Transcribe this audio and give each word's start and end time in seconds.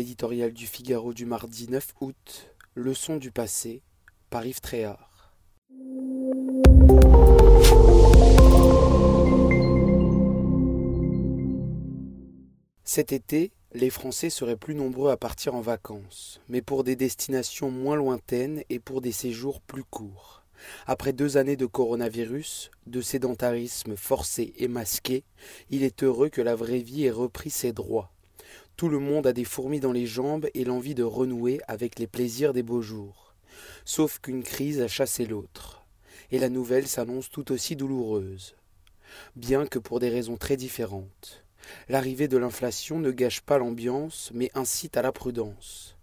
L'éditorial 0.00 0.54
du 0.54 0.66
Figaro 0.66 1.12
du 1.12 1.26
mardi 1.26 1.68
9 1.68 1.88
août, 2.00 2.54
Leçon 2.74 3.18
du 3.18 3.30
passé, 3.30 3.82
par 4.30 4.46
Yves 4.46 4.62
Tréhard. 4.62 5.34
Cet 12.82 13.12
été, 13.12 13.52
les 13.74 13.90
Français 13.90 14.30
seraient 14.30 14.56
plus 14.56 14.74
nombreux 14.74 15.10
à 15.10 15.18
partir 15.18 15.54
en 15.54 15.60
vacances, 15.60 16.40
mais 16.48 16.62
pour 16.62 16.82
des 16.82 16.96
destinations 16.96 17.70
moins 17.70 17.96
lointaines 17.96 18.62
et 18.70 18.78
pour 18.78 19.02
des 19.02 19.12
séjours 19.12 19.60
plus 19.60 19.84
courts. 19.84 20.46
Après 20.86 21.12
deux 21.12 21.36
années 21.36 21.58
de 21.58 21.66
coronavirus, 21.66 22.70
de 22.86 23.02
sédentarisme 23.02 23.96
forcé 23.96 24.54
et 24.56 24.66
masqué, 24.66 25.24
il 25.68 25.82
est 25.82 26.02
heureux 26.02 26.30
que 26.30 26.40
la 26.40 26.56
vraie 26.56 26.78
vie 26.78 27.04
ait 27.04 27.10
repris 27.10 27.50
ses 27.50 27.74
droits. 27.74 28.10
Tout 28.80 28.88
le 28.88 28.98
monde 28.98 29.26
a 29.26 29.34
des 29.34 29.44
fourmis 29.44 29.78
dans 29.78 29.92
les 29.92 30.06
jambes 30.06 30.48
et 30.54 30.64
l'envie 30.64 30.94
de 30.94 31.02
renouer 31.02 31.60
avec 31.68 31.98
les 31.98 32.06
plaisirs 32.06 32.54
des 32.54 32.62
beaux 32.62 32.80
jours. 32.80 33.34
Sauf 33.84 34.20
qu'une 34.20 34.42
crise 34.42 34.80
a 34.80 34.88
chassé 34.88 35.26
l'autre. 35.26 35.84
Et 36.30 36.38
la 36.38 36.48
nouvelle 36.48 36.88
s'annonce 36.88 37.28
tout 37.28 37.52
aussi 37.52 37.76
douloureuse. 37.76 38.56
Bien 39.36 39.66
que 39.66 39.78
pour 39.78 40.00
des 40.00 40.08
raisons 40.08 40.38
très 40.38 40.56
différentes. 40.56 41.44
L'arrivée 41.90 42.26
de 42.26 42.38
l'inflation 42.38 42.98
ne 43.00 43.10
gâche 43.10 43.42
pas 43.42 43.58
l'ambiance, 43.58 44.30
mais 44.32 44.50
incite 44.54 44.96
à 44.96 45.02
la 45.02 45.12
prudence. 45.12 45.94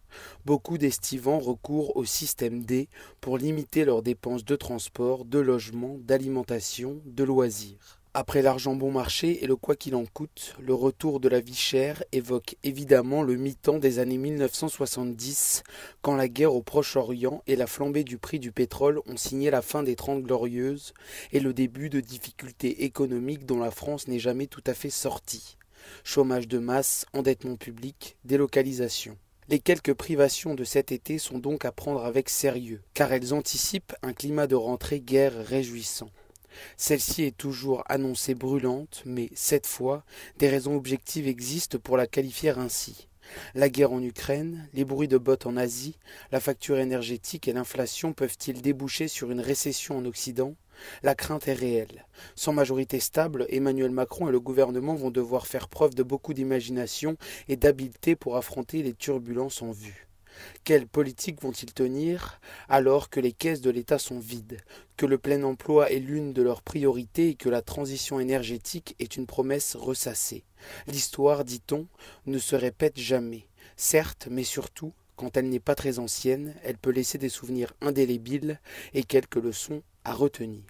Beaucoup 0.46 0.78
d'estivants 0.78 1.40
recourent 1.40 1.98
au 1.98 2.06
système 2.06 2.64
D 2.64 2.90
pour 3.22 3.40
limiter 3.40 3.86
leurs 3.86 4.04
dépenses 4.04 4.46
de 4.46 4.56
transport, 4.56 5.26
de 5.26 5.40
logement, 5.40 5.98
d'alimentation, 5.98 7.02
de 7.06 7.24
loisirs. 7.24 7.97
Après 8.20 8.42
l'argent 8.42 8.74
bon 8.74 8.92
marché 8.92 9.44
et 9.44 9.48
le 9.48 9.56
quoi 9.56 9.76
qu'il 9.76 9.94
en 9.94 10.08
coûte, 10.08 10.56
le 10.60 10.74
retour 10.74 11.20
de 11.20 11.30
la 11.30 11.40
vie 11.40 11.54
chère 11.54 12.04
évoque 12.12 12.56
évidemment 12.64 13.22
le 13.22 13.36
mi-temps 13.36 13.78
des 13.78 14.00
années 14.00 14.18
1970, 14.18 15.62
quand 16.02 16.16
la 16.16 16.28
guerre 16.28 16.56
au 16.56 16.64
Proche-Orient 16.64 17.44
et 17.46 17.56
la 17.56 17.68
flambée 17.68 18.04
du 18.04 18.18
prix 18.18 18.40
du 18.40 18.52
pétrole 18.52 19.02
ont 19.06 19.18
signé 19.18 19.52
la 19.52 19.62
fin 19.62 19.84
des 19.84 19.96
Trente 19.96 20.24
Glorieuses 20.24 20.96
et 21.32 21.40
le 21.40 21.54
début 21.54 21.92
de 21.92 22.00
difficultés 22.00 22.86
économiques 22.86 23.46
dont 23.46 23.60
la 23.60 23.70
France 23.70 24.08
n'est 24.08 24.18
jamais 24.18 24.48
tout 24.48 24.64
à 24.66 24.74
fait 24.74 24.90
sortie. 24.90 25.56
Chômage 26.04 26.48
de 26.48 26.58
masse, 26.58 27.06
endettement 27.14 27.56
public, 27.56 28.18
délocalisation. 28.26 29.16
Les 29.48 29.60
quelques 29.60 29.94
privations 29.94 30.56
de 30.56 30.64
cet 30.64 30.92
été 30.92 31.20
sont 31.20 31.38
donc 31.38 31.66
à 31.66 31.72
prendre 31.72 32.04
avec 32.04 32.30
sérieux, 32.30 32.82
car 32.96 33.14
elles 33.14 33.36
anticipent 33.36 33.94
un 34.02 34.14
climat 34.14 34.48
de 34.48 34.56
rentrée 34.56 35.02
guère 35.02 35.36
réjouissant. 35.46 36.10
Celle-ci 36.78 37.24
est 37.24 37.38
toujours 37.38 37.84
annoncée 37.88 38.36
brûlante, 38.36 39.04
mais 39.06 39.30
cette 39.36 39.68
fois, 39.68 40.04
des 40.38 40.50
raisons 40.50 40.76
objectives 40.76 41.28
existent 41.28 41.78
pour 41.78 41.98
la 41.98 42.08
qualifier 42.08 42.52
ainsi. 42.52 43.08
La 43.56 43.70
guerre 43.70 43.92
en 43.92 44.02
Ukraine, 44.02 44.70
les 44.74 44.86
bruits 44.86 45.08
de 45.08 45.18
bottes 45.18 45.46
en 45.46 45.58
Asie, 45.58 45.98
la 46.32 46.40
facture 46.40 46.78
énergétique 46.78 47.48
et 47.48 47.54
l'inflation 47.54 48.14
peuvent-ils 48.14 48.62
déboucher 48.62 49.08
sur 49.08 49.32
une 49.32 49.42
récession 49.42 49.98
en 49.98 50.06
Occident? 50.06 50.56
La 51.04 51.16
crainte 51.16 51.48
est 51.48 51.54
réelle. 51.54 52.06
Sans 52.36 52.54
majorité 52.54 53.00
stable, 53.00 53.46
Emmanuel 53.50 53.92
Macron 53.92 54.30
et 54.30 54.32
le 54.32 54.40
gouvernement 54.40 54.96
vont 54.96 55.12
devoir 55.12 55.48
faire 55.48 55.68
preuve 55.68 55.96
de 55.96 56.04
beaucoup 56.04 56.34
d'imagination 56.34 57.18
et 57.48 57.56
d'habileté 57.56 58.16
pour 58.16 58.38
affronter 58.38 58.84
les 58.84 58.94
turbulences 58.94 59.62
en 59.62 59.72
vue. 59.72 60.07
Quelle 60.64 60.88
politique 60.88 61.42
vont-ils 61.42 61.74
tenir 61.74 62.40
alors 62.70 63.10
que 63.10 63.20
les 63.20 63.32
caisses 63.32 63.62
de 63.62 63.70
l'État 63.70 64.00
sont 64.00 64.20
vides, 64.20 64.60
que 64.96 65.06
le 65.06 65.18
plein 65.18 65.44
emploi 65.44 65.92
est 65.92 66.00
l'une 66.00 66.34
de 66.34 66.42
leurs 66.42 66.62
priorités 66.62 67.30
et 67.30 67.36
que 67.36 67.50
la 67.50 67.62
transition 67.62 68.20
énergétique 68.20 68.96
est 69.00 69.16
une 69.16 69.28
promesse 69.28 69.76
ressassée? 69.76 70.44
L'histoire, 70.88 71.46
dit-on, 71.46 71.88
ne 72.26 72.40
se 72.40 72.56
répète 72.56 73.00
jamais. 73.00 73.48
Certes, 73.76 74.28
mais 74.30 74.44
surtout, 74.44 74.94
quand 75.16 75.36
elle 75.36 75.50
n'est 75.50 75.60
pas 75.60 75.76
très 75.76 76.00
ancienne, 76.00 76.56
elle 76.64 76.78
peut 76.78 76.92
laisser 76.92 77.18
des 77.18 77.30
souvenirs 77.30 77.74
indélébiles 77.82 78.60
et 78.94 79.04
quelques 79.04 79.36
leçons 79.36 79.82
à 80.04 80.14
retenir. 80.14 80.64